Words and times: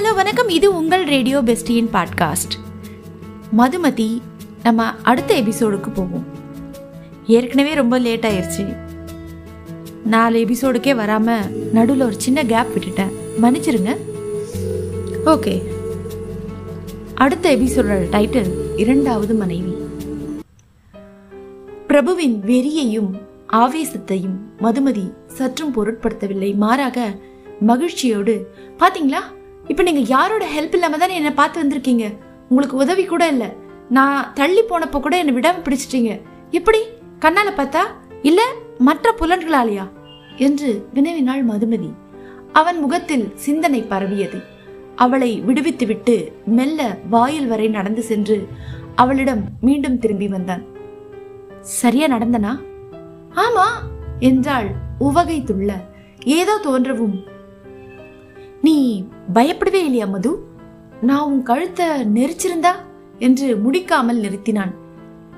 Hello 0.00 0.14
வணக்கம். 0.14 0.48
இது 0.48 0.76
உங்கள் 0.76 1.04
ரேடியோ 1.04 1.42
பெஸ்டியின் 1.42 1.88
பாட்காஸ்ட். 1.92 2.54
மதுமதி 3.58 4.20
நம்ம 4.62 4.92
அடுத்த 5.02 5.34
எபிசோடுக்கு 5.34 5.94
போவோம். 5.94 6.24
ஏற்கனவே 7.26 7.74
ரொம்ப 7.74 7.98
லேட் 7.98 8.24
ஆயிருச்சு. 8.24 8.76
நாலு 10.04 10.38
எபிசோடுக்கே 10.38 10.94
வராமல் 10.94 11.50
நடுவில் 11.72 12.02
ஒரு 12.02 12.20
சின்ன 12.20 12.44
கேப் 12.44 12.66
விட்டுட்டேன். 12.74 13.12
மன்னிச்சிருங்க. 13.42 13.96
ஓகே. 15.26 15.62
அடுத்த 17.14 17.56
எபிசோடோட 17.56 18.06
டைட்டில் 18.10 18.50
இரண்டாவது 18.76 19.34
மனைவி. 19.34 19.74
பிரபுவின் 21.86 22.42
வெறியையும் 22.46 23.10
ஆவேசத்தையும் 23.52 24.36
மதுமதி 24.60 25.12
சற்றும் 25.26 25.74
பொருட்படுத்தவில்லை. 25.74 26.54
மாறாக 26.54 27.16
மகிழ்ச்சியோடு 27.60 28.50
பாத்தீங்களா? 28.78 29.38
இப்போ 29.70 29.82
நீங்கள் 29.82 30.10
யாரோட 30.16 30.44
ஹெல்ப் 30.54 30.74
இல்லாமல் 30.76 30.98
தானே 30.98 31.14
என்னை 31.14 31.30
பார்த்து 31.30 31.62
வந்திருக்கீங்க? 31.62 32.04
உங்களுக்கு 32.48 32.76
உதவி 32.76 33.04
கூட 33.04 33.24
இல்லை. 33.28 33.48
நான் 33.88 34.30
தள்ளி 34.34 34.62
போனப்போ 34.62 35.00
கூட 35.00 35.14
என்னை 35.18 35.34
விடாம 35.36 35.60
பிடிச்சிட்டீங்க. 35.64 36.12
எப்படி? 36.50 36.80
கண்ணால 37.20 37.48
பார்த்தா 37.56 37.82
இல்லை 38.22 38.46
மற்ற 38.78 39.12
புலன்களாலையா? 39.20 39.84
என்று 40.36 40.70
வினவினாள் 40.94 41.42
மதுமதி 41.44 41.90
அவன் 42.52 42.78
முகத்தில் 42.78 43.26
சிந்தனை 43.34 43.80
பரவியது. 43.82 44.38
அவளை 44.96 45.30
விடுவித்துவிட்டு 45.46 46.14
மெல்ல 46.58 46.80
வாயில் 47.10 47.46
வரை 47.46 47.68
நடந்து 47.68 48.02
சென்று 48.02 48.48
அவளிடம் 48.94 49.42
மீண்டும் 49.60 49.98
திரும்பி 49.98 50.28
வந்தான். 50.28 50.64
சரியா 51.60 52.06
நடந்தனா? 52.06 52.52
ஆமா 53.34 53.66
என்றாள் 54.18 54.70
உவகை 54.98 55.38
துள்ள 55.46 55.72
ஏதோ 56.38 56.54
தோன்றவும். 56.64 57.18
நீ 58.62 58.76
பயப்படவே 59.32 59.84
இல்லையா 59.84 60.06
மது? 60.06 60.30
நான் 61.00 61.26
உன் 61.30 61.42
கழுத்தை 61.42 61.86
நெரிச்சிருந்தா 61.86 62.72
என்று 63.18 63.56
முடிக்காமல் 63.56 64.22
நிறுத்தினான். 64.24 64.72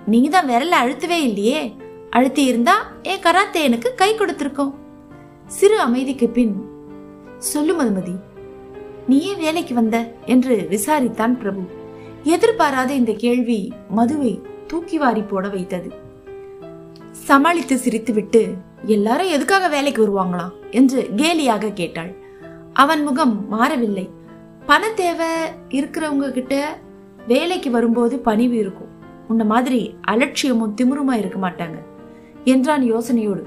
நீங்க 0.07 0.29
தான் 0.29 0.49
விரல 0.49 0.77
அழுத்தவே 0.83 1.19
இல்லையே? 1.21 1.75
அழுத்தி 2.11 2.45
இருந்தா 2.45 2.93
என் 3.03 3.21
கராத்தே 3.21 3.63
எனக்கு 3.63 3.95
கை 3.95 4.15
கொடுத்திருக்கோம். 4.15 4.75
சிறு 5.47 5.81
அமைதிக்கு 5.81 6.29
பின் 6.29 6.55
சொல்லு 7.39 7.83
மதுமதி 7.83 8.15
நீ 9.09 9.23
ஏன் 9.23 9.39
வேலைக்கு 9.39 9.75
வந்த? 9.75 10.15
என்று 10.25 10.67
விசாரித்தான் 10.71 11.39
பிரபு. 11.39 11.63
எதிர்பாராத 12.23 12.95
இந்த 12.95 13.13
கேள்வி 13.13 13.73
மதுவை 13.89 14.43
தூக்கி 14.67 14.99
வாரி 14.99 15.21
போட 15.21 15.49
வைத்தது. 15.49 15.91
சமாளித்து 17.11 17.77
சிரித்துவிட்டு 17.77 18.43
எல்லாரும் 18.87 19.29
எதுக்காக 19.29 19.69
வேலைக்கு 19.69 20.03
வருவாங்களாம் 20.03 20.55
என்று 20.71 21.11
கேலியாக 21.17 21.73
கேட்டாள். 21.73 22.13
அவன் 22.83 23.03
முகம் 23.03 23.49
மாறவில்லை. 23.49 24.11
பண 24.67 24.89
தேவை 24.89 25.27
இருக்கிறவங்க 25.69 26.31
கிட்ட 26.31 26.79
வேலைக்கு 27.27 27.71
வரும்போது 27.71 28.19
பணிவு 28.19 28.57
இருக்கும். 28.57 28.89
உன்ன 29.29 29.45
மாதிரி 29.45 29.95
அலட்சியமும் 30.09 30.75
திமிருமா 30.77 31.13
இருக்க 31.13 31.49
மாட்டாங்க. 31.49 31.79
என்றான் 32.45 32.95
யோசனையோடு. 32.95 33.43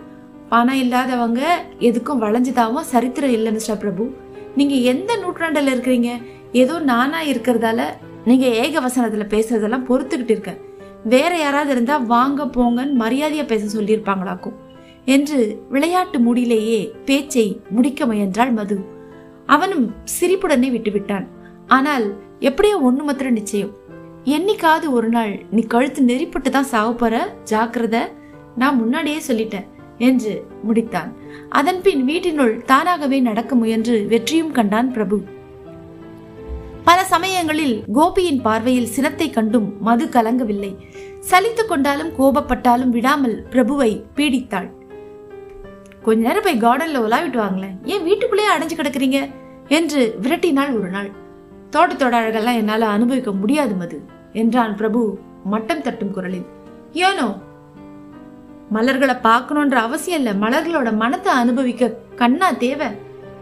பணம் 0.50 0.76
இல்லாதவங்க 0.76 1.66
எதுக்கும் 1.80 2.22
வளைஞ்சுதாவும் 2.22 2.82
சரித்திரம் 2.82 3.30
இல்லை 3.30 3.52
மிஸ்டர் 3.52 3.78
பிரபு. 3.78 4.10
நீங்க 4.56 4.76
எந்த 4.76 5.18
நூற்றாண்டுல 5.18 5.74
இருக்கிறீங்க? 5.76 6.24
ஏதோ 6.52 6.80
நானா 6.80 7.22
இருக்கிறதால 7.24 7.84
நீங்க 8.26 8.46
ஏக 8.46 8.80
வசனத்துல 8.80 9.28
பேசுறதெல்லாம் 9.30 9.86
பொறுத்துக்கிட்டு 9.90 10.30
இருக்கேன். 10.30 10.58
வேற 11.04 11.38
யாராவது 11.38 11.72
இருந்தா 11.72 11.98
வாங்க 11.98 12.46
போங்கன்னு 12.46 12.96
மரியாதையா 13.00 13.46
பேச 13.46 13.82
சொல்லியிருப்பாங்களாக்கும். 13.82 14.56
என்று 15.06 15.66
விளையாட்டு 15.70 16.20
மூடியிலேயே 16.20 16.92
பேச்சை 17.06 17.62
முடிக்க 17.70 18.06
முயன்றாள் 18.06 18.52
மது. 18.52 18.94
அவனும் 19.48 19.86
சிரிப்புடனே 20.16 20.70
விட்டுவிட்டான். 20.76 21.26
ஆனால் 21.78 22.06
எப்படியோ 22.50 22.76
ஒண்ணு 22.88 23.04
மாத்திரம் 23.08 23.38
நிச்சயம். 23.40 23.74
என்னைக்காவது 24.36 24.88
ஒரு 24.98 25.10
நாள் 25.16 25.34
நீ 25.56 25.62
கழுத்து 25.74 26.02
நெறிப்பட்டு 26.10 26.50
தான் 26.50 26.72
சாவ 26.74 26.90
போற 27.02 27.16
ஜாக்கிரத. 27.52 27.98
நான் 28.62 28.80
முன்னாடியே 28.82 29.20
சொல்லிட்டேன் 29.28 29.70
என்று 30.08 30.34
முடித்தான். 30.68 31.10
அதன்பின் 31.60 32.04
வீட்டினுள் 32.10 32.54
தானாகவே 32.72 33.20
நடக்க 33.30 33.56
முயன்று 33.62 33.98
வெற்றியும் 34.14 34.56
கண்டான் 34.58 34.92
பிரபு. 34.98 35.18
பல 36.88 37.00
சமயங்களில் 37.12 37.76
கோபியின் 37.98 38.42
பார்வையில் 38.48 38.92
சினத்தை 38.96 39.28
கண்டும் 39.30 39.70
மது 39.88 40.06
கலங்கவில்லை. 40.16 40.72
சலித்து 41.30 41.64
கொண்டாலும் 41.66 42.12
கோபப்பட்டாலும் 42.18 42.92
விடாமல் 42.98 43.38
பிரபுவை 43.54 43.92
பீடித்தாள். 44.18 44.68
கொஞ்ச 46.06 46.28
நேரம் 46.28 46.44
போய் 46.44 46.62
கார்டன்ல 46.62 47.00
உலாவிட்டு 47.00 47.40
வாங்களேன். 47.42 47.78
ஏன் 47.84 48.04
வீட்டுக்குள்ளேயே 48.04 48.50
அடைஞ்சு 48.58 48.78
கிடக்குறீங்க? 48.78 49.32
என்று 49.68 50.16
விரட்டினாள் 50.22 50.80
ஒரு 50.80 50.90
நாள். 50.90 51.10
தோட்டத்தோட 51.72 52.16
அழகெல்லாம் 52.18 52.56
என்னால 52.56 52.88
அனுபவிக்க 52.88 53.32
முடியாது 53.32 53.76
மது 53.76 54.02
என்றான் 54.34 54.76
பிரபு 54.76 55.18
மட்டம் 55.44 55.82
தட்டும் 55.82 56.12
குரலில். 56.12 56.46
ஏனோ? 56.94 57.38
மலர்களை 58.70 59.16
பார்க்கணுன்ற 59.16 59.74
அவசியம் 59.74 60.26
இல்ல. 60.26 60.48
மலர்களோட 60.48 60.96
மனத்தை 60.96 61.34
அனுபவிக்க 61.34 61.94
கண்ணா 62.16 62.52
தேவை. 62.52 62.88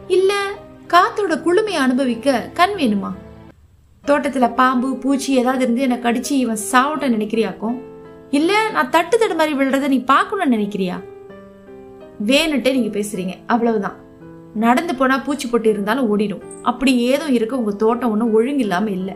இல்ல 0.07 0.52
காத்தோட 0.88 1.31
குளுமையை 1.31 1.78
அனுபவிக்க 1.78 2.50
கண் 2.53 2.69
வேணுமா? 2.69 3.12
தோட்டத்துல 4.07 4.53
பாம்பு 4.53 4.97
பூச்சி 4.97 5.34
ஏதாவது 5.34 5.63
இருந்து 5.63 5.81
என்னை 5.81 5.97
கடிச்சு 5.97 6.31
இவன் 6.31 6.59
சாவட்ட 6.72 7.09
நினைக்கிறியாக்கும்? 7.09 7.81
இல்ல 8.29 8.69
நான் 8.69 8.90
தட்டு 8.90 9.18
தடு 9.18 9.35
மாதிரி 9.35 9.57
விழுறத 9.57 9.88
நீ 9.88 10.03
பார்க்கணும்னு 10.03 10.56
நினைக்கிறியா? 10.56 11.00
வேணுட்டே 12.19 12.72
நீங்கள் 12.74 12.96
பேசுறீங்க. 12.97 13.35
அவ்வளவுதான். 13.47 13.97
நடந்து 14.53 14.96
போனால் 14.96 15.22
பூச்சி 15.22 15.47
போட்டு 15.47 15.69
இருந்தாலும் 15.69 16.09
ஓடிடும். 16.12 16.44
அப்படி 16.62 16.97
ஏதோ 16.97 17.25
இருக்க 17.25 17.56
உங்கள் 17.56 17.75
தோட்டம் 17.75 18.12
ஒன்றும் 18.12 18.34
ஒழுங்கு 18.34 18.59
இல்லாமல் 18.59 18.94
இல்லை. 18.94 19.16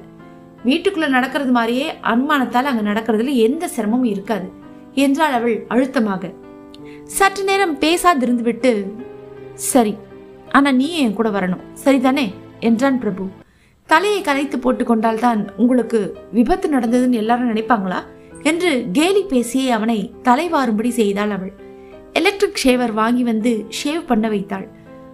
வீட்டுக்குள்ளே 0.63 1.09
நடக்கிறது 1.09 1.52
மாதிரியே 1.52 1.94
அனுமானத்தால் 2.02 2.69
அங்கே 2.69 2.84
நடக்கிறதுல 2.90 3.36
எந்த 3.36 3.68
சிரமமும் 3.68 4.03
இருக்காது. 4.03 4.47
என்றாள் 4.94 5.31
அவள் 5.31 5.66
அழுத்தமாக. 5.68 6.31
சற்று 7.03 7.44
நேரம் 7.44 7.78
பேசாதிருந்து 7.80 8.41
விட்டு 8.41 8.72
சரி 9.53 9.94
ஆனால் 10.50 10.75
நீ 10.75 10.88
என் 10.97 11.13
கூட 11.13 11.30
வரணும்? 11.30 11.63
சரிதானே? 11.86 12.25
என்றான் 12.59 13.00
பிரபு. 13.00 13.24
தலையை 13.86 14.22
கலைத்து 14.22 14.59
போட்டு 14.59 14.84
கொண்டால்தான் 14.86 15.52
உங்களுக்கு 15.57 16.00
விபத்து 16.31 16.69
நடந்ததுன்னு 16.69 17.12
எல்லாரும் 17.12 17.56
நினைப்பாங்களா? 17.56 18.00
என்று 18.44 18.88
கேலி 18.91 19.22
பேசியே 19.22 19.69
அவனை 19.69 20.13
தலைவாரும்படி 20.24 20.88
செய்தாள் 20.88 21.30
அவள். 21.30 21.53
எலக்ட்ரிக் 22.13 22.62
ஷேவர் 22.63 22.94
வாங்கி 22.94 23.23
வந்து 23.23 23.66
ஷேவ் 23.84 24.06
பண்ண 24.06 24.29
வைத்தாள். 24.29 24.68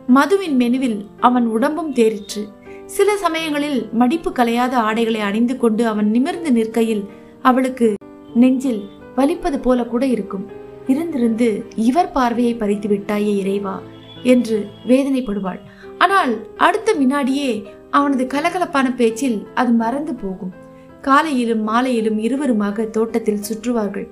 மதுவின் 0.08 0.56
மெனுவில் 0.56 1.06
அவன் 1.20 1.48
உடம்பும் 1.48 1.94
தேறிற்று. 1.94 2.44
சில 2.86 3.18
சமயங்களில் 3.18 3.90
மடிப்பு 3.94 4.32
கலையாத 4.32 4.74
ஆடைகளை 4.74 5.22
அணிந்து 5.22 5.58
கொண்டு 5.58 5.88
அவன் 5.88 6.10
நிமிர்ந்து 6.10 6.52
நிற்கையில் 6.52 7.04
அவளுக்கு 7.42 7.94
நெஞ்சில் 8.34 8.90
வலிப்பது 9.16 9.60
போல 9.60 9.86
கூட 9.86 10.06
இருக்கும். 10.06 10.50
இருந்திருந்து 10.88 11.64
இவர் 11.76 12.12
பார்வையை 12.12 12.56
பறித்து 12.56 12.88
விட்டாயே 12.90 13.36
இறைவா 13.38 13.82
என்று 14.24 14.68
வேதனைப்படுவாள். 14.88 15.60
ஆனால் 15.98 16.48
அடுத்த 16.58 16.94
வினாடியே 16.94 17.64
அவனது 17.90 18.24
கலகலப்பான 18.24 18.96
பேச்சில் 18.96 19.48
அது 19.54 19.72
மறந்து 19.72 20.14
போகும். 20.14 20.54
காலையிலும் 21.02 21.64
மாலையிலும் 21.68 22.20
இருவருமாக 22.20 22.90
தோட்டத்தில் 22.90 23.46
சுற்றுவார்கள். 23.50 24.08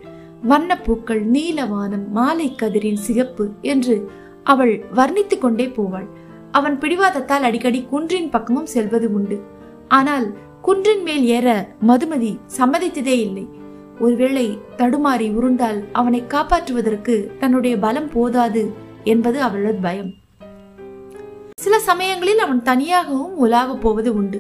வண்ணப்பூக்கள் 0.49 1.21
நீலவானம் 1.33 2.05
மாலை 2.07 2.55
கதிரின் 2.55 3.01
சிகப்பு 3.07 3.45
என்று 3.61 3.95
அவள் 4.43 4.85
வர்ணித்துக் 4.95 5.41
கொண்டே 5.41 5.65
போவாள். 5.65 6.07
அவன் 6.51 6.79
பிடிவாதத்தால் 6.79 7.45
அடிக்கடி 7.47 7.87
குன்றின் 7.91 8.29
பக்கமும் 8.29 8.65
செல்வது 8.65 9.13
உண்டு. 9.13 9.37
ஆனால் 9.87 10.25
குன்றின் 10.61 11.03
மேல் 11.03 11.23
ஏற 11.23 11.75
மதுமதி 11.87 12.31
சம்மதித்ததே 12.57 13.15
இல்லை. 13.19 13.45
ஒருவேளை 13.99 14.57
தடுமாறி 14.77 15.27
உருண்டால் 15.33 15.79
அவனை 15.91 16.23
காப்பாற்றுவதற்கு 16.27 17.37
தன்னுடைய 17.37 17.77
பலம் 17.77 18.09
போதாது 18.09 18.63
என்பது 19.03 19.41
அவளது 19.41 19.79
பயம். 19.81 20.11
சில 21.57 21.79
சமயங்களில் 21.79 22.37
அவன் 22.37 22.61
தனியாகவும் 22.61 23.35
உலாக 23.37 23.73
போவது 23.75 24.11
உண்டு. 24.15 24.39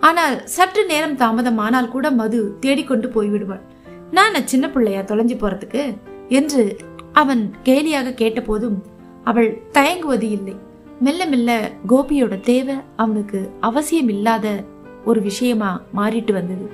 ஆனால் 0.00 0.46
சற்று 0.46 0.86
நேரம் 0.86 1.16
தாமதமானால் 1.16 1.88
கூட 1.88 2.10
மது 2.10 2.56
தேடிக்கொண்டு 2.60 3.08
போய்விடுவாள். 3.08 3.64
நான் 4.10 4.46
சின்ன 4.46 4.70
பிள்ளையா 4.70 5.00
தொலைஞ்சு 5.00 5.36
போறதுக்கு? 5.36 5.96
என்று 6.28 6.76
அவன் 7.12 7.54
கேலியாக 7.64 8.14
கேட்டபோதும் 8.14 8.82
அவள் 9.24 9.62
தயங்குவது 9.72 10.30
இல்லை. 10.30 10.56
மெல்ல 11.00 11.26
மெல்ல 11.26 11.70
கோபியோட 11.88 12.40
தேவை 12.40 12.74
அவனுக்கு 12.96 13.50
அவசியம் 13.60 14.08
இல்லாத 14.08 14.64
ஒரு 15.04 15.20
விஷயமா 15.20 15.82
மாறிட்டு 15.96 16.32
வந்தது. 16.32 16.70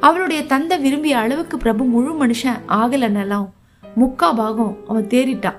அவளுடைய 0.00 0.44
தந்தை 0.44 0.78
விரும்பிய 0.78 1.18
அளவுக்கு 1.18 1.58
பிரபு 1.58 1.84
முழு 1.84 2.26
மனுஷன் 2.26 2.60
ஆகலன்னெல்லாம் 2.68 3.48
முக்கா 3.96 4.34
பாகம் 4.34 4.78
அவன் 4.88 5.06
தேறிட்டான். 5.06 5.56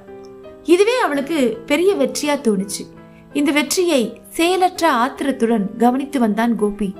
இதுவே 0.64 1.00
அவளுக்கு 1.00 1.64
பெரிய 1.66 1.96
வெற்றியா 1.96 2.40
தோணுச்சு. 2.42 2.88
இந்த 3.34 3.52
வெற்றியை 3.52 4.22
செயலற்ற 4.28 4.92
ஆத்திரத்துடன் 4.92 5.78
கவனித்து 5.78 6.20
வந்தான் 6.20 6.56
கோபி. 6.56 6.96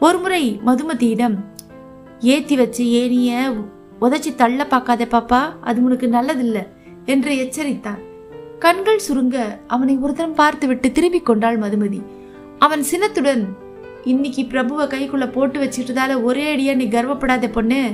ஒருமுறை 0.00 0.60
மதுமதியிடம் 0.66 1.36
ஏத்தி 2.20 2.56
வச்சு 2.56 2.84
ஏனிய 2.84 3.54
உதச்சி 4.00 4.34
தள்ள 4.34 4.66
பார்க்காத 4.66 5.04
பாப்பா 5.04 5.52
அது 5.60 5.82
உனக்கு 5.82 6.06
நல்லதில்ல 6.06 6.66
என்று 7.04 7.34
எச்சரித்தான். 7.34 7.98
கண்கள் 8.58 9.00
சுருங்க 9.08 9.36
அவனை 9.66 9.98
ஒருத்தரம் 9.98 10.34
பார்த்துவிட்டு 10.34 10.92
திரும்பிக் 10.92 11.26
கொண்டாள் 11.26 11.58
மதுமதி. 11.58 12.02
அவன் 12.58 12.82
சினத்துடன் 12.82 13.56
இன்னைக்கு 14.04 14.42
பிரபுவை 14.42 14.86
கைக்குள்ள 14.86 15.32
போட்டு 15.32 15.60
வச்சுட்டதால 15.60 16.22
ஒரே 16.22 16.56
அடியா 16.56 16.74
நீ 16.74 16.84
கர்வப்படாத 16.86 17.52
பொண்ணு. 17.52 17.92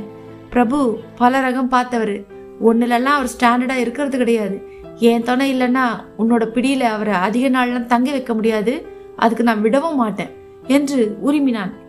பிரபு 0.51 0.99
பல 1.17 1.51
ரகம் 1.51 1.69
பார்த்தவர். 1.69 2.21
ஒன்னுலலாம் 2.65 3.17
அவர் 3.19 3.31
ஸ்டாண்டர்டா 3.41 3.75
இருக்கிறது 3.75 4.19
கிடையாது. 4.19 4.63
என் 4.97 5.23
துணை 5.23 5.61
இல்லைன்னா 5.61 5.87
உன்னோட 6.19 6.45
பிடியில 6.55 6.81
அவரை 6.81 7.15
அதிக 7.15 7.49
நாள்லாம் 7.49 7.87
தங்க 7.87 8.11
வைக்க 8.11 8.35
முடியாது. 8.35 8.87
அதுக்கு 9.17 9.45
நான் 9.45 9.61
விடவும் 9.61 9.97
மாட்டேன் 9.97 10.31
என்று 10.67 11.17
உரிமினான். 11.25 11.83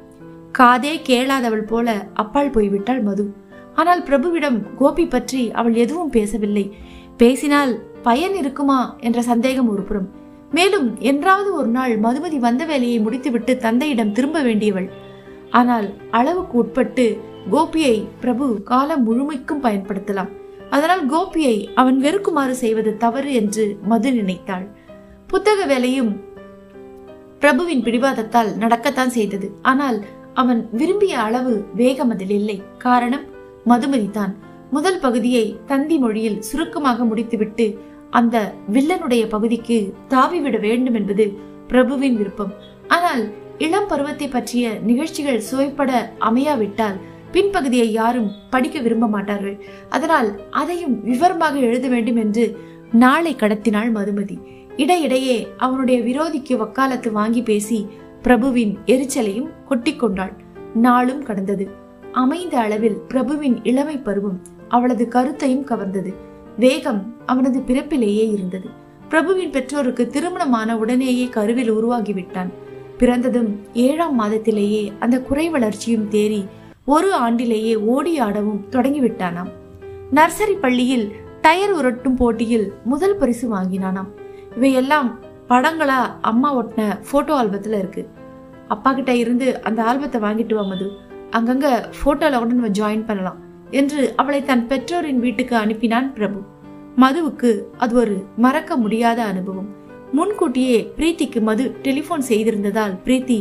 காதே 0.57 0.91
கேளாதவள் 1.07 1.65
போல 1.69 1.87
அப்பால் 2.13 2.51
போய்விட்டாள் 2.55 3.01
மது. 3.07 3.23
ஆனால் 3.73 4.01
பிரபுவிடம் 4.03 4.59
கோபி 4.75 5.05
பற்றி 5.05 5.41
அவள் 5.51 5.75
எதுவும் 5.83 6.13
பேசவில்லை. 6.17 6.65
பேசினால் 7.17 7.73
பயன் 8.03 8.35
இருக்குமா 8.41 8.79
என்ற 8.99 9.19
சந்தேகம் 9.21 9.69
ஒருபுறம். 9.73 10.07
மேலும் 10.51 10.87
என்றாவது 11.11 11.49
ஒரு 11.53 11.69
நாள் 11.77 11.93
மதுமதி 11.99 12.37
வந்த 12.39 12.63
வேலையை 12.65 12.97
முடித்துவிட்டு 12.99 13.53
தந்தையிடம் 13.57 14.15
திரும்ப 14.19 14.41
வேண்டியவள். 14.41 14.87
ஆனால் 15.51 15.87
அளவுக்கு 16.11 16.55
உட்பட்டு 16.57 17.05
கோபியை 17.49 17.95
பிரபு 18.21 18.45
காலம் 18.71 19.03
முழுமைக்கும் 19.03 19.63
பயன்படுத்தலாம். 19.65 20.31
அதனால் 20.69 21.03
கோபியை 21.05 21.55
அவன் 21.81 21.97
வெறுக்குமாறு 22.01 22.55
செய்வது 22.63 22.91
தவறு 22.97 23.31
என்று 23.33 23.65
மது 23.91 24.11
நினைத்தாள். 24.11 24.65
புத்தக 25.27 25.59
வேலையும் 25.65 26.11
பிரபுவின் 27.39 27.83
பிடிவாதத்தால் 27.85 28.51
நடக்கத்தான் 28.63 29.15
செய்தது. 29.17 29.47
ஆனால் 29.71 29.97
அவன் 30.41 30.61
விரும்பிய 30.79 31.15
அளவு 31.27 31.53
வேகம் 31.81 32.11
அதில் 32.13 32.35
இல்லை. 32.39 32.57
காரணம் 32.85 33.25
மதுமதிதான் 33.71 34.33
முதல் 34.75 34.99
பகுதியை 34.99 35.45
தந்தி 35.65 35.97
மொழியில் 35.97 36.41
சுருக்கமாக 36.41 37.05
முடித்துவிட்டு 37.05 37.65
அந்த 38.19 38.37
வில்லனுடைய 38.73 39.23
பகுதிக்கு 39.33 39.77
தாவிவிட 40.13 40.57
வேண்டும் 40.67 40.97
என்பது 40.99 41.25
பிரபுவின் 41.67 42.17
விருப்பம். 42.17 42.53
ஆனால் 42.87 43.23
இளம் 43.57 43.87
பருவத்தை 43.87 44.27
பற்றிய 44.27 44.71
நிகழ்ச்சிகள் 44.89 45.45
சுவைப்பட 45.49 45.91
அமையாவிட்டால் 46.19 46.97
பின்பகுதியை 47.33 47.87
யாரும் 47.99 48.29
படிக்க 48.49 48.79
விரும்ப 48.79 49.05
மாட்டார்கள். 49.07 49.57
அதனால் 49.89 50.29
அதையும் 50.61 50.95
விவரமாக 51.03 51.55
எழுத 51.69 51.87
வேண்டும் 51.87 52.19
என்று 52.25 52.45
நாளை 53.03 53.33
கடத்தினாள் 53.35 53.91
மதுமதி. 53.97 54.37
இடையிடையே 54.77 55.37
அவனுடைய 55.57 55.97
விரோதிக்கு 56.01 56.53
வக்காலத்து 56.57 57.09
வாங்கி 57.11 57.41
பேசி 57.41 57.79
பிரபுவின் 58.25 58.77
எரிச்சலையும் 58.85 59.49
கொட்டிக்கொண்டாள் 59.69 60.33
நாளும் 60.73 61.23
கடந்தது. 61.23 61.69
அமைந்த 62.11 62.59
அளவில் 62.59 62.97
பிரபுவின் 63.07 63.59
இளமை 63.63 63.97
பருவம் 63.97 64.41
அவளது 64.67 65.07
கருத்தையும் 65.07 65.65
கவர்ந்தது. 65.65 66.13
வேகம் 66.57 67.15
அவனது 67.25 67.59
பிறப்பிலேயே 67.59 68.31
இருந்தது. 68.31 68.69
பிரபுவின் 69.09 69.51
பெற்றோருக்கு 69.51 70.07
திருமணமான 70.07 70.77
உடனேயே 70.77 71.27
கருவில் 71.27 71.71
உருவாகிவிட்டான். 71.73 72.49
பிறந்ததும் 72.97 73.59
ஏழாம் 73.73 74.19
மாதத்திலேயே 74.21 74.91
அந்த 74.99 75.21
குறை 75.21 75.49
வளர்ச்சியும் 75.49 76.09
தேறி 76.11 76.45
ஒரு 76.85 77.11
ஆண்டிலேயே 77.29 77.75
ஓடி 77.75 78.17
ஆடவும் 78.17 78.65
தொடங்கிவிட்டானாம். 78.71 79.51
நர்சரி 80.13 80.59
பள்ளியில் 80.61 81.11
டயர் 81.41 81.75
உரட்டும் 81.75 82.15
போட்டியில் 82.15 82.73
முதல் 82.83 83.17
பரிசு 83.17 83.55
வாங்கினானாம். 83.55 84.11
இவையெல்லாம் 84.55 85.33
படங்களா 85.49 86.13
அம்மா 86.21 86.57
ஒட்டின 86.57 86.99
போட்டோ 87.11 87.43
ஆல்பத்துல 87.43 87.77
இருக்கு. 87.77 88.09
அப்பா 88.67 88.93
கிட்ட 88.93 89.15
இருந்து 89.15 89.47
அந்த 89.61 89.79
ஆல்பத்தை 89.83 90.19
வாங்கிட்டு 90.25 90.55
வா 90.55 90.61
மது. 90.61 90.87
அங்கங்க 91.31 91.67
போட்டோல 91.99 92.37
கூட 92.39 92.51
நம்ம 92.53 92.71
ஜாயின் 92.79 93.05
பண்ணலாம் 93.05 93.39
என்று 93.71 94.01
அவளை 94.15 94.41
தன் 94.43 94.67
பெற்றோரின் 94.67 95.19
வீட்டுக்கு 95.19 95.55
அனுப்பினான் 95.55 96.07
பிரபு. 96.13 96.39
மதுவுக்கு 96.97 97.51
அது 97.77 97.95
ஒரு 97.95 98.15
மறக்க 98.37 98.75
முடியாத 98.75 99.19
அனுபவம். 99.23 99.69
முன்கூட்டியே 100.11 100.77
பிரீத்திக்கு 100.97 101.39
மது 101.41 101.63
டெலிபோன் 101.81 102.25
செய்திருந்ததால் 102.29 102.93
பிரீத்தி 103.05 103.39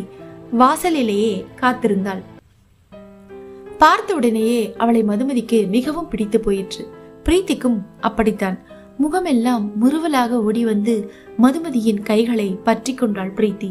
வாசலிலேயே 0.52 1.34
காத்திருந்தாள். 1.60 2.22
பார்த்த 3.78 4.14
உடனேயே 4.14 4.60
அவளை 4.76 5.02
மதுமதிக்கு 5.02 5.58
மிகவும் 5.68 6.08
பிடித்து 6.08 6.40
போயிற்று. 6.40 6.82
பிரீத்திக்கும் 7.24 7.78
அப்படித்தான். 8.00 8.58
முகமெல்லாம் 8.98 9.64
முறுவலாக 9.78 10.42
ஓடி 10.42 10.64
வந்து 10.64 10.94
மதுமதியின் 11.42 12.02
கைகளை 12.02 12.48
பற்றி 12.68 12.94
கொண்டாள் 12.94 13.32
பிரீத்தி. 13.32 13.70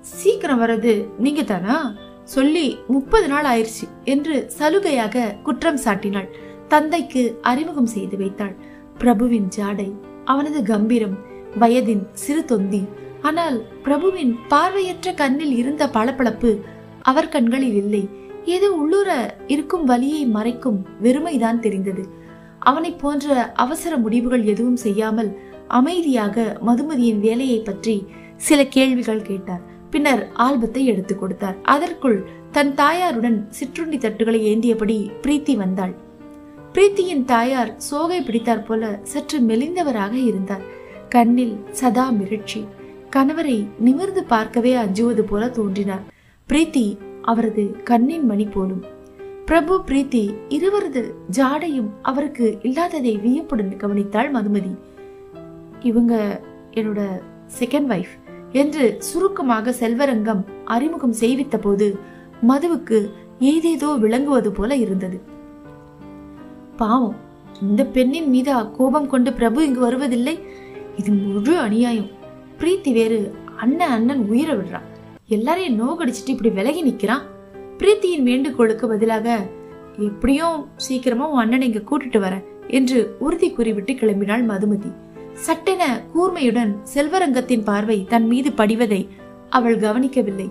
சீக்கிரம் 0.00 0.60
வர்றது 0.62 1.08
நீங்க 1.18 1.42
தானா 1.42 1.96
சொல்லி 2.24 2.78
முப்பது 2.86 3.28
நாள் 3.28 3.44
ஆயிடுச்சு 3.44 3.86
என்று 4.04 4.50
சலுகையாக 4.58 5.42
குற்றம் 5.42 5.80
சாட்டினாள். 5.84 6.28
தந்தைக்கு 6.68 7.38
அறிமுகம் 7.40 7.86
செய்து 7.86 8.16
வைத்தாள். 8.16 8.54
பிரபுவின் 8.98 9.48
ஜாடை 9.56 9.92
அவனது 10.24 10.62
கம்பீரம் 10.62 11.16
வயதின் 11.58 12.06
சிறு 12.12 12.44
தொந்தி. 12.44 12.84
ஆனால் 13.22 13.64
பிரபுவின் 13.82 14.36
பார்வையற்ற 14.48 15.12
கண்ணில் 15.12 15.56
இருந்த 15.56 15.86
பளபளப்பு 15.86 16.60
அவர் 17.02 17.28
கண்களில் 17.28 17.74
இல்லை. 17.74 18.08
ஏதோ 18.44 18.70
உள்ளூர 18.72 19.36
இருக்கும் 19.46 19.84
வலியை 19.84 20.26
மறைக்கும் 20.26 20.86
வெறுமைதான் 21.02 21.58
தெரிந்தது. 21.58 22.04
அவனைப் 22.58 22.98
போன்ற 22.98 23.52
அவசர 23.54 23.96
முடிவுகள் 23.96 24.44
எதுவும் 24.44 24.76
செய்யாமல் 24.76 25.38
அமைதியாக 25.66 26.58
மதுமதியின் 26.66 27.20
வேலையை 27.20 27.58
பற்றி 27.58 28.06
சில 28.36 28.64
கேள்விகள் 28.64 29.22
கேட்டார். 29.22 29.62
பின்னர் 29.90 30.22
ஆல்பத்தை 30.38 30.84
எடுத்து 30.84 31.18
கொடுத்தார். 31.18 31.56
அதற்குள் 31.62 32.18
தன் 32.52 32.74
தாயாருடன் 32.74 33.38
சிற்றுண்டி 33.48 33.98
தட்டுகளை 33.98 34.40
ஏந்தியபடி 34.52 35.10
பிரீத்தி 35.22 35.56
வந்தாள். 35.56 35.94
பிரீத்தியின் 36.72 37.24
தாயார் 37.24 37.72
சோகை 37.76 38.20
பிடித்தார் 38.22 38.62
போல 38.62 39.00
சற்று 39.02 39.38
மெலிந்தவராக 39.40 40.12
இருந்தார். 40.12 40.64
கண்ணில் 41.08 41.56
சதா 41.70 42.10
மிரட்சி 42.10 42.66
கணவரை 43.16 43.66
நிமிர்ந்து 43.78 44.24
பார்க்கவே 44.24 44.74
அஞ்சுவது 44.74 45.22
போல 45.24 45.48
தோன்றினார். 45.48 46.04
பிரீத்தி 46.48 46.98
அவரது 47.22 47.64
கண்ணின் 47.84 48.26
மணி 48.26 48.44
போலும். 48.44 48.84
பிரபு 49.44 49.74
பிரீத்தி 49.86 50.34
இருவரது 50.48 51.02
ஜாடையும் 51.36 51.90
அவருக்கு 52.02 52.58
இல்லாததை 52.62 53.16
வியப்புடன் 53.16 53.72
கவனித்தாள் 53.76 54.30
மதுமதி. 54.34 54.74
இவங்க 55.80 56.40
என்னோட 56.70 57.00
செகண்ட் 57.58 57.88
வைஃப் 57.92 58.14
என்று 58.52 58.96
சுருக்கமாக 58.98 59.74
செல்வரங்கம் 59.80 60.44
அறிமுகம் 60.64 61.14
செய்வித்த 61.20 61.58
போது 61.60 61.98
மதுவுக்கு 62.48 63.10
ஏதேதோ 63.38 63.94
விளங்குவது 63.94 64.52
போல 64.52 64.76
இருந்தது. 64.76 65.20
பாவம் 66.76 67.16
இந்த 67.62 67.84
பெண்ணின் 67.86 68.28
மீது 68.28 68.70
கோபம் 68.70 69.08
கொண்டு 69.08 69.32
பிரபு 69.32 69.66
இங்கு 69.66 69.80
வருவதில்லை. 69.80 70.38
இது 70.96 71.12
முழு 71.12 71.58
அநியாயம். 71.58 72.10
பிரீத்தி 72.58 72.92
வேறு 72.92 73.34
அண்ணன் 73.56 73.90
அண்ணன் 73.90 74.28
உயிரை 74.28 74.56
விடுறான். 74.56 74.88
எல்லாரையும் 75.26 75.78
நோகடிச்சிட்டு 75.80 76.28
இப்படி 76.28 76.50
விலகி 76.50 76.82
நிக்கிறான் 76.84 77.22
பிரீத்தியின் 77.78 78.22
வேண்டுகோளுக்கு 78.22 78.88
பதிலாக 78.88 79.38
எப்படியும் 79.98 80.66
சீக்கிரமா 80.76 81.28
உன் 81.28 81.38
அண்ணனை 81.38 81.72
இங்க 81.72 81.82
கூட்டிட்டு 81.90 82.20
வரேன் 82.22 82.44
என்று 82.66 83.16
உறுதி 83.18 83.50
கூறிவிட்டு 83.50 83.92
கிளம்பினாள் 83.92 84.44
மதுமதி. 84.48 84.92
சட்டென 85.44 85.82
கூர்மையுடன் 86.14 86.72
செல்வரங்கத்தின் 86.94 87.62
பார்வை 87.62 87.96
தன் 88.08 88.26
மீது 88.26 88.50
படிவதை 88.52 89.00
அவள் 89.48 89.78
கவனிக்கவில்லை. 89.78 90.48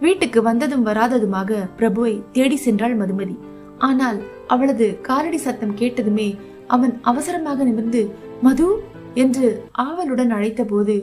வீட்டுக்கு 0.00 0.40
வந்ததும் 0.42 0.86
வராததுமாக 0.86 1.58
பிரபுவை 1.78 2.12
தேடி 2.32 2.58
சென்றாள் 2.64 2.94
மதுமதி. 3.00 3.34
ஆனால் 3.78 4.18
அவளது 4.46 4.86
காலடி 5.00 5.36
சத்தம் 5.36 5.74
கேட்டதுமே 5.76 6.28
அவன் 6.66 6.94
அவசரமாக 7.02 7.64
நிமிர்ந்து 7.64 8.02
மது? 8.42 8.68
என்று 9.14 9.46
ஆவலுடன் 9.84 10.30
அழைத்த 10.30 10.62
போது 10.64 10.96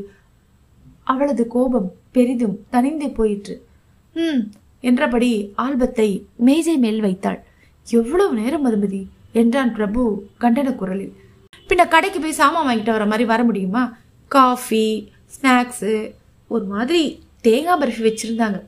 அவளது 1.04 1.44
கோபம் 1.48 1.90
பெரிதும் 2.12 2.58
தனிந்து 2.70 3.10
போயிற்று. 3.10 3.56
ம் 4.16 4.42
என்றபடி 4.82 5.32
ஆல்பத்தை 5.58 6.10
மேஜை 6.48 6.78
மேல் 6.78 7.00
வைத்தாள். 7.00 7.40
எவ்வளவு 7.88 8.34
நேரம் 8.34 8.66
மதுமதி? 8.66 9.02
என்றான் 9.34 9.72
பிரபு 9.74 10.02
கண்டன 10.42 10.70
குரலில் 10.76 11.16
பின்ன 11.70 11.88
கடைக்கு 11.88 12.20
போய் 12.20 12.32
சாமான் 12.32 12.66
வாங்கிட்டு 12.68 12.92
வர 12.92 13.06
மாதிரி 13.06 13.26
வர 13.26 13.44
முடியுமா? 13.44 13.98
காஃபி 14.28 15.12
ஸ்நாக்ஸு 15.36 16.12
ஒரு 16.48 16.66
மாதிரி 16.66 17.24
தேங்காய் 17.42 17.80
பர்ஃபி 17.82 18.04
வச்சுருந்தாங்க. 18.04 18.62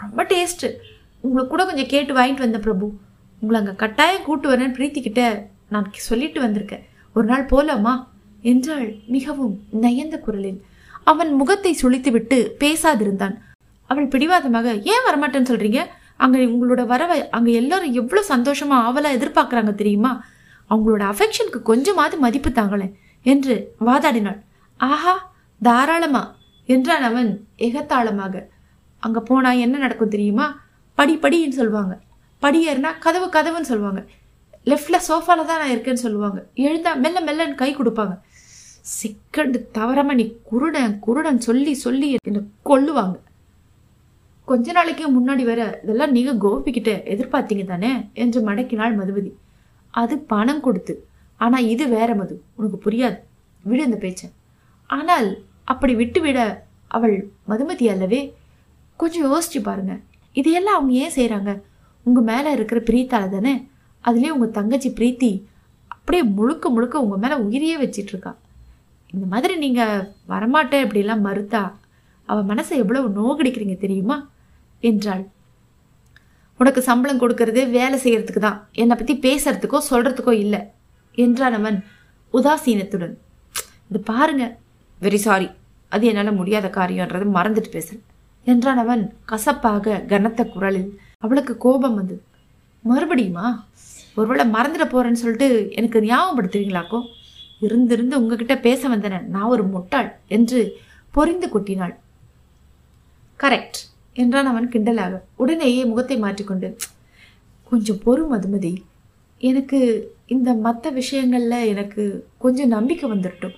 ரொம்ப 0.00 0.24
டேஸ்ட்டு. 0.24 0.72
உங்களுக்கு 1.20 1.50
கூட 1.50 1.64
கொஞ்சம் 1.64 1.86
கேட்டு 1.86 2.12
வாங்கிட்டு 2.12 2.44
வந்தேன் 2.44 2.60
பிரபு. 2.60 2.92
உங்களை 3.40 3.62
அங்கே 3.62 3.76
கட்டாயம் 3.76 4.22
கூட்டு 4.22 4.50
வரேன் 4.50 4.74
பிரீத்திக்கிட்ட 4.76 5.46
நான் 5.68 5.92
சொல்லிட்டு 5.92 6.40
வந்திருக்கேன். 6.40 6.82
ஒரு 7.14 7.26
நாள் 7.26 7.46
போலாமா? 7.46 8.06
என்றாள் 8.42 8.94
மிகவும் 9.06 9.60
நயந்த 9.82 10.18
குரலில். 10.18 10.62
அவன் 11.04 11.32
முகத்தை 11.32 11.78
சுளித்துவிட்டு 11.82 12.48
பேசாதிருந்தான். 12.58 13.36
அவள் 13.86 14.06
பிடிவாதமாக 14.06 14.74
ஏன் 14.74 15.04
வரமாட்டேன்னு 15.08 15.50
சொல்றீங்க? 15.52 15.86
அங்க 16.16 16.38
உங்களோட 16.38 16.86
வரவை 16.86 17.28
அங்க 17.28 17.50
எல்லாரும் 17.50 17.92
எவ்வளவு 17.92 18.36
சந்தோஷமா 18.36 18.74
ஆவலா 18.86 19.10
எதிர்பார்க்குறாங்க 19.16 19.74
தெரியுமா? 19.74 20.24
அவங்களோட 20.70 21.02
அஃபெக்ஷனுக்கு 21.12 21.62
கொஞ்சமாவது 21.62 22.16
மதிப்பு 22.18 22.50
தாங்களேன் 22.50 22.94
என்று 23.22 23.74
வாதாடினாள். 23.86 24.40
ஆஹா 24.76 25.32
தாராளமா 25.62 26.36
என்றான் 26.66 27.02
அவன் 27.02 27.46
எகத்தாளமாக 27.58 28.48
அங்க 28.98 29.20
போனா 29.20 29.50
என்ன 29.52 29.78
நடக்கும் 29.78 30.08
தெரியுமா? 30.08 30.60
படி 30.94 31.16
படின்னு 31.16 31.58
சொல்லுவாங்க. 31.60 32.00
படி 32.38 32.58
ஏறினா 32.68 32.90
கதவு 32.98 33.26
கதவுன்னு 33.26 33.70
சொல்லுவாங்க. 33.72 34.06
லெஃப்ட்ல 34.66 34.98
சோஃபாவில் 35.08 35.48
தான் 35.50 35.60
நான் 35.60 35.70
இருக்கேன்னு 35.70 36.04
சொல்லுவாங்க. 36.06 36.46
எழுந்தா 36.54 36.94
மெல்ல 36.94 37.18
மெல்லன்னு 37.20 37.54
கை 37.54 37.76
கொடுப்பாங்க. 37.76 38.14
சிக்கண்டு 38.80 39.68
தவறாம 39.72 40.14
நீ 40.14 40.36
குருடன் 40.42 40.98
குருடன் 40.98 41.40
சொல்லி 41.40 41.74
சொல்லி 41.74 42.16
என்னை 42.24 42.40
கொல்லுவாங்க. 42.64 43.16
கொஞ்ச 44.44 44.72
நாளைக்கு 44.72 45.04
முன்னாடி 45.08 45.44
வர 45.44 45.80
இதெல்லாம் 45.82 46.10
நீங்க 46.10 46.32
கோபிக்கிட்ட 46.34 46.92
எதிர்பார்த்தீங்க 47.14 47.64
தானே? 47.64 48.10
என்று 48.14 48.40
மடக்கினாள் 48.40 48.96
மதுபதி. 48.96 49.30
அது 49.90 50.18
பணம் 50.18 50.60
கொடுத்து. 50.60 50.94
ஆனால் 51.36 51.64
இது 51.64 51.88
வேற 51.88 52.14
மது. 52.14 52.42
உனக்கு 52.54 52.90
புரியாது. 52.90 53.18
விடு 53.64 53.84
இந்த 53.84 53.96
பேச்ச. 53.96 54.22
ஆனால் 54.86 55.44
அப்படி 55.64 55.94
விட்டு 55.94 56.20
விட 56.20 56.68
அவள் 56.88 57.32
மதுமதி 57.48 57.88
அல்லவே? 57.88 58.34
கொஞ்சம் 58.96 59.26
யோசிச்சு 59.32 59.60
பாருங்க. 59.62 60.00
இதையெல்லாம் 60.32 60.74
அவங்க 60.74 60.94
ஏன் 61.04 61.16
செய்கிறாங்க 61.16 61.62
உங்கள் 62.06 62.22
மேலே 62.22 62.52
இருக்கிற 62.52 62.80
பிரீத்தால 62.80 63.28
தானே? 63.28 63.68
அதுலேயே 64.04 64.28
உங்கள் 64.28 64.50
தங்கச்சி 64.50 64.90
பிரீத்தி 64.90 65.30
அப்படியே 65.88 66.22
முழுக்க 66.22 66.70
முழுக்க 66.70 67.00
உங்கள் 67.00 67.18
மேலே 67.18 67.34
உயிரியே 67.34 67.76
வச்சிட்ருக்கா 67.76 68.32
இந்த 69.12 69.26
மாதிரி 69.26 69.56
நீங்கள் 69.56 70.08
வரமாட்டேன் 70.28 70.84
இப்படிலாம் 70.86 71.26
மறுத்தா 71.26 71.72
அவள் 72.28 72.56
மனசை 72.56 72.74
எவ்வளவு 72.76 73.08
நோகடிக்கிறீங்க 73.08 73.78
தெரியுமா? 73.78 74.28
என்றாள். 74.82 75.24
உனக்கு 76.60 76.80
சம்பளம் 76.88 77.20
கொடுக்கறது 77.22 77.60
வேலை 77.76 77.96
செய்யறதுக்கு 78.04 78.40
தான். 78.46 78.58
என்னை 78.82 78.94
பற்றி 78.96 79.14
பேசுறதுக்கோ 79.26 79.78
சொல்றதுக்கோ 79.90 80.32
இல்லை. 80.44 80.60
என்றான் 81.24 81.56
அவன் 81.58 81.78
உதாசீனத்துடன். 82.34 83.14
இது 83.90 84.00
பாருங்க. 84.10 84.44
வெரி 85.04 85.20
சாரி 85.26 85.48
அது 85.92 86.04
என்னால் 86.10 86.38
முடியாத 86.40 86.66
காரியம்ன்றது 86.78 87.26
மறந்துட்டு 87.36 87.70
பேசுறேன். 87.76 88.04
என்றான் 88.46 88.80
அவன் 88.82 89.02
கசப்பாக 89.30 89.96
கனத்த 90.10 90.44
குரலில். 90.54 90.90
அவளுக்கு 91.24 91.54
கோபம் 91.64 91.96
வந்தது 92.00 92.22
மறுபடியுமா? 92.84 93.46
ஒருவேளை 94.18 94.44
மறந்துட 94.54 94.84
போறேன்னு 94.92 95.22
சொல்லிட்டு 95.22 95.48
எனக்கு 95.80 95.98
ஞாபகப்படுத்துவீங்களாக்கோ 96.10 97.00
இருந்திருந்து 97.66 98.14
உங்ககிட்ட 98.20 98.54
பேச 98.66 98.88
வந்தன. 98.92 99.20
நான் 99.34 99.52
ஒரு 99.54 99.64
முட்டாள் 99.74 100.08
என்று 100.36 100.60
பொறிந்து 101.14 101.48
கொட்டினாள். 101.54 101.94
கரெக்ட் 103.40 103.80
என்றான் 104.16 104.50
அவன் 104.52 104.72
கிண்டலாக. 104.72 105.14
உடனேயே 105.36 105.82
முகத்தை 105.84 106.16
மாற்றிக்கொண்டு 106.18 106.68
கொஞ்சம் 107.72 108.00
பொறு 108.04 108.22
மதுமதி. 108.32 108.72
எனக்கு 109.40 109.78
இந்த 110.26 110.50
மற்ற 110.54 110.90
விஷயங்கள்ல 110.90 111.56
எனக்கு 111.66 112.02
கொஞ்சம் 112.38 112.68
நம்பிக்கை 112.68 113.06
வந்துடட்டும் 113.10 113.56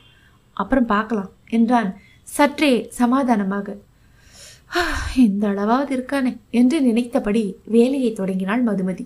அப்புறம் 0.56 0.87
பார்க்கலாம் 0.87 1.30
என்றான் 1.50 1.90
சற்றே 2.28 2.73
சமாதானமாக. 2.92 3.68
இந்த 5.16 5.44
அளவாவது 5.49 5.92
இருக்கானே 5.97 6.30
என்று 6.50 6.76
நினைத்தபடி 6.80 7.42
வேலையை 7.66 8.11
தொடங்கினாள் 8.12 8.62
மதுமதி. 8.62 9.04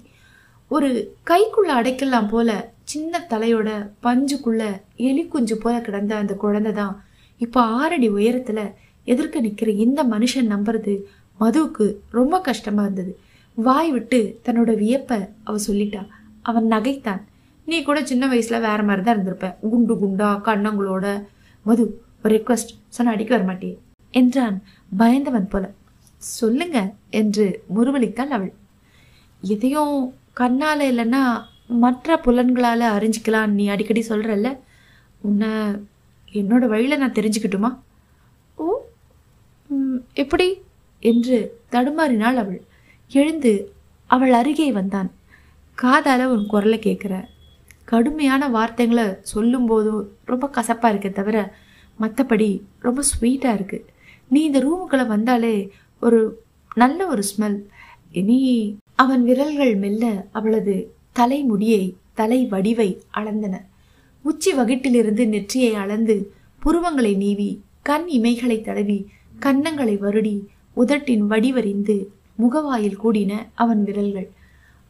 ஒரு 0.70 0.88
கைக்குள்ள 1.26 1.70
அடைக்கலாம் 1.80 2.28
போல 2.28 2.50
சின்ன 2.84 3.20
தலையோட 3.30 3.68
பஞ்சுக்குள்ள 4.02 4.62
எலி 5.08 5.22
குஞ்சு 5.26 5.56
போல 5.56 5.74
கிடந்த 5.80 6.12
அந்த 6.16 6.34
குழந்தை 6.34 6.72
தான் 6.72 6.94
இப்போ 7.40 7.60
ஆறடி 7.78 8.08
உயரத்துல 8.10 8.60
எதிர்க்க 9.06 9.40
நிக்கிற 9.40 9.70
இந்த 9.76 10.00
மனுஷன் 10.04 10.52
நம்புறது 10.54 10.94
மதுவுக்கு 11.40 11.86
ரொம்ப 12.10 12.40
கஷ்டமாக 12.40 12.86
இருந்தது. 12.86 13.18
வாய் 13.54 13.90
விட்டு 13.90 14.40
தன்னோட 14.44 14.76
வியப்பை 14.76 15.18
அவள் 15.44 15.66
சொல்லிட்டா. 15.66 16.06
அவன் 16.42 16.66
நகைத்தான். 16.70 17.22
நீ 17.64 17.82
கூட 17.82 18.04
சின்ன 18.04 18.26
வயசில் 18.26 18.64
வேற 18.66 18.82
மாதிரி 18.82 19.02
தான் 19.04 19.16
இருந்திருப்ப. 19.16 19.46
குண்டு 19.70 19.94
குண்டா 19.94 20.28
கண்ணங்களோட. 20.48 21.06
மது 21.62 21.84
ஒரு 22.24 22.34
ரெக்வஸ்ட் 22.34 22.72
சொன்ன 22.88 23.12
அடிக்க 23.12 23.38
வரமாட்டே 23.38 23.70
என்றான் 24.10 24.62
பயந்தவன் 24.96 25.48
போல. 25.48 25.64
சொல்லுங்க 26.18 26.78
என்று 27.10 27.62
முருவளித்தாள் 27.74 28.34
அவள். 28.36 28.52
எதையும் 29.42 30.14
கண்ணால் 30.32 30.80
இல்லைன்னா 30.80 31.22
மற்ற 31.66 32.16
புலன்களால் 32.16 32.84
அறிஞ்சிக்கலாம் 32.96 33.54
நீ 33.58 33.64
அடிக்கடி 33.68 34.02
சொல்கிறல்ல 34.08 34.48
உன்னை 35.22 35.48
என்னோட 36.32 36.64
வழியில் 36.72 36.98
நான் 36.98 37.16
தெரிஞ்சுக்கட்டுமா? 37.18 37.70
ஓ 38.58 38.66
எப்படி? 40.14 40.48
என்று 41.00 41.60
தடுமாறினாள் 41.72 42.36
அவள். 42.36 42.62
எழுந்து 43.10 43.72
அவள் 44.06 44.32
அருகே 44.32 44.72
வந்தான். 44.72 45.10
காதால 45.82 46.24
உன் 46.24 46.46
குரலை 46.46 46.78
கேட்குற. 46.78 47.24
கடுமையான 47.84 48.48
வார்த்தைகளை 48.48 49.04
சொல்லும்போதும் 49.34 50.06
ரொம்ப 50.24 50.48
கசப்பாக 50.48 50.96
இருக்கே 50.96 51.12
தவிர 51.12 51.54
மற்றபடி 52.00 52.60
ரொம்ப 52.78 53.02
ஸ்வீட்டாக 53.02 53.54
இருக்கு. 53.54 53.84
நீ 54.28 54.42
இந்த 54.42 54.58
ரூமுக்குள்ளே 54.58 55.06
வந்தாலே 55.06 55.72
ஒரு 56.00 56.42
நல்ல 56.74 57.06
ஒரு 57.06 57.22
ஸ்மெல் 57.36 57.62
இனி 58.12 58.76
அவன் 58.94 59.24
விரல்கள் 59.24 59.76
மெல்ல 59.76 60.26
அவளது 60.32 60.94
தலைமுடியை 61.12 61.96
தலை 62.14 62.46
வடிவை 62.46 63.02
அளந்தன. 63.10 63.64
உச்சி 64.22 64.52
வகிட்டிலிருந்து 64.52 65.26
நெற்றியை 65.26 65.74
அளந்து 65.74 66.32
புருவங்களை 66.62 67.16
நீவி 67.16 67.62
கண் 67.82 68.06
இமைகளை 68.08 68.60
தடவி 68.60 69.08
கன்னங்களை 69.40 69.98
வருடி 69.98 70.44
உதட்டின் 70.76 71.24
வடிவறிந்து 71.30 71.96
முகவாயில் 72.38 72.98
கூடின 73.04 73.32
அவன் 73.54 73.82
விரல்கள். 73.84 74.28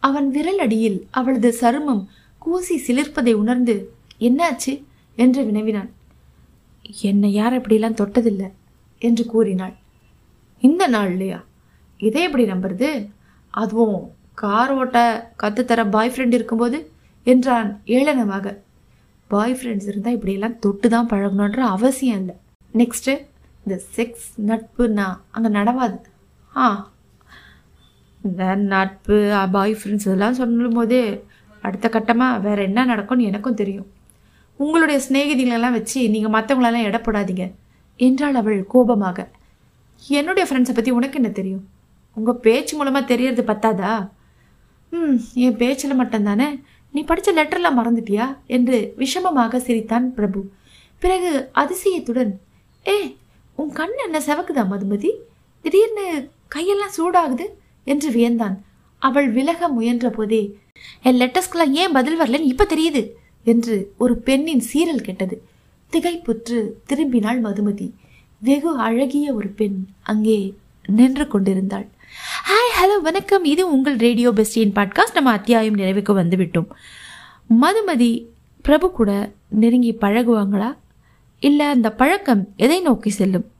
அவன் 0.02 0.28
விரல் 0.30 0.58
அடியில் 0.58 0.98
அவளது 1.10 1.50
சருமம் 1.60 2.02
கூசி 2.38 2.76
சிலிர்ப்பதை 2.86 3.32
உணர்ந்து 3.32 3.74
என்னாச்சு? 4.20 4.72
என்று 5.18 5.42
வினவினான். 5.44 5.90
என்னை 7.02 7.30
யார் 7.32 7.54
அப்படிலாம் 7.60 8.00
தொட்டதில்லை? 8.00 8.48
என்று 9.02 9.24
கூறினாள். 9.26 9.74
இந்த 10.62 10.86
நாள் 10.86 11.10
இல்லையா? 11.10 11.44
இதை 12.00 12.22
எப்படி 12.22 12.44
நம்புறது? 12.44 12.90
அதுவும் 13.54 13.96
கார் 14.34 14.72
ஓட்ட 14.72 14.98
கத்துத்தர 15.42 15.90
பாய் 15.90 16.12
ஃப்ரெண்ட் 16.14 16.32
இருக்கும்போது 16.32 16.78
என்றான் 17.26 17.80
ஏளனமாக. 17.86 18.46
பாய் 19.28 19.54
ஃப்ரெண்ட்ஸ் 19.54 19.88
இருந்தால் 19.90 20.12
இப்படியெல்லாம் 20.12 20.58
தொட்டு 20.58 20.88
தான் 20.88 21.08
பழகணுன்ற 21.08 21.60
அவசியம் 21.76 22.18
இல்லை. 22.18 22.36
நெக்ஸ்ட்டு 22.74 23.14
இந்த 23.66 23.82
செக்ஸ் 23.96 24.26
நட்புன்னா 24.46 25.16
அங்கே 25.30 25.48
நடவாது. 25.48 25.98
ஆ. 26.56 26.90
இந்த 28.22 28.54
நட்பு 28.54 29.46
பாய் 29.52 29.72
ஃப்ரெண்ட்ஸ் 29.72 30.06
இதெல்லாம் 30.06 30.32
சொல்லும் 30.32 30.72
போதே 30.72 31.24
அடுத்த 31.62 31.88
கட்டமாக 31.88 32.40
வேறு 32.40 32.62
என்ன 32.62 32.84
நடக்கும்னு 32.84 33.24
எனக்கும் 33.24 33.54
தெரியும். 33.54 33.86
உங்களுடைய 34.56 35.00
சிநேகிதிகளெல்லாம் 35.08 35.72
வச்சு 35.72 36.10
நீங்கள் 36.10 36.42
மற்றவங்களெல்லாம் 36.42 36.88
இடப்படாதீங்க 36.88 37.54
என்றாள் 37.96 38.34
அவள் 38.34 38.66
கோபமாக. 38.66 39.28
என்னுடைய 40.08 40.48
ஃப்ரெண்ட்ஸை 40.48 40.74
பற்றி 40.74 40.90
உனக்கு 40.90 41.14
என்ன 41.14 41.30
தெரியும்? 41.30 41.68
உங்கள் 42.14 42.34
பேச்சு 42.34 42.76
மூலமாக 42.76 43.06
தெரியறது 43.06 43.42
பத்தாதா? 43.42 44.08
ம் 44.90 45.18
என் 45.34 45.56
பேச்சில் 45.56 46.00
மட்டும்தானே? 46.00 46.62
நீ 46.92 47.04
படித்த 47.04 47.32
லெட்டர்லாம் 47.32 47.78
மறந்துட்டியா? 47.78 48.36
என்று 48.46 48.94
விஷமமாக 48.98 49.56
சிரித்தான் 49.56 50.14
பிரபு. 50.14 50.50
பிறகு 50.98 51.50
அதிசயத்துடன் 51.54 52.32
ஏ 52.86 53.16
உன் 53.56 53.72
கண் 53.72 53.96
என்ன 54.04 54.18
செவக்குதா 54.18 54.62
மதுமதி? 54.72 55.10
திடீர்னு 55.64 56.06
கையெல்லாம் 56.54 56.96
சூடாகுது 56.96 57.46
என்று 57.84 58.10
வியந்தான். 58.10 58.56
அவள் 59.02 59.28
விலக 59.30 59.68
முயன்ற 59.68 60.10
போதே 60.10 60.42
என் 61.02 61.20
லெட்டர்ஸ்க்கெல்லாம் 61.20 61.72
ஏன் 61.82 61.92
பதில் 61.92 62.20
வரலன்னு 62.20 62.50
இப்ப 62.52 62.66
தெரியுது 62.68 63.02
என்று 63.44 63.74
ஒரு 63.98 64.16
பெண்ணின் 64.16 64.62
சீரல் 64.72 65.06
கெட்டது. 65.06 65.36
திகைப்புற்று 65.92 66.58
திரும்பினாள் 66.88 67.40
மதுமதி. 67.40 67.88
வெகு 68.38 68.70
அழகிய 68.78 69.32
ஒரு 69.32 69.48
பெண் 69.48 69.78
அங்கே 70.02 70.38
நின்று 70.86 71.26
கொண்டிருந்தாள். 71.26 71.86
ஹாய் 72.48 72.72
ஹலோ 72.78 72.96
வணக்கம். 73.02 73.44
இது 73.44 73.62
உங்கள் 73.72 73.96
ரேடியோ 73.96 74.30
பெஸ்டியின் 74.30 74.76
பாட்காஸ்ட். 74.78 75.18
நம்ம 75.18 75.30
அத்தியாயம் 75.30 75.76
நிறைவுக்கு 75.76 76.12
வந்துவிட்டோம். 76.22 76.68
மதுமதி 77.62 78.26
பிரபு 78.62 78.90
கூட 78.90 79.10
நெருங்கி 79.48 79.92
பழகுவாங்களா? 80.00 80.70
இல்லை 81.38 81.66
அந்த 81.66 81.92
பழக்கம் 81.92 82.48
எதை 82.56 82.80
நோக்கி 82.80 83.10
செல்லும்? 83.10 83.50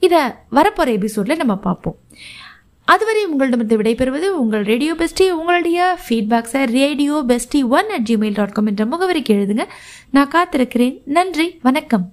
இதை 0.00 0.18
வரப்போகிற 0.52 0.86
எபிசோடில் 0.86 1.36
நம்ம 1.36 1.56
பார்ப்போம் 1.56 1.96
அதுவரை 2.84 3.24
உங்களிடமிருந்து 3.24 3.78
விடைபெறுவது 3.78 4.36
உங்கள் 4.36 4.62
ரேடியோ 4.62 4.94
பெஸ்டி 4.94 5.30
உங்களுடைய 5.30 5.98
ஃபீட்பேக்ஸை 6.08 6.66
radio 6.66 7.22
bestie 7.28 7.68
one 7.68 7.90
at 7.90 8.08
Gmail 8.10 8.34
dot 8.34 8.52
com 8.52 8.66
என்ற 8.66 8.84
முகவரிக்கு 8.84 9.32
எழுதுங்க. 9.32 9.64
நான் 10.10 10.30
காத்திருக்கிறேன். 10.30 11.00
நன்றி 11.04 11.58
வணக்கம். 11.62 12.12